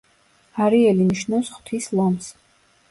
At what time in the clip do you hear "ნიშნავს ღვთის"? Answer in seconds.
1.11-1.93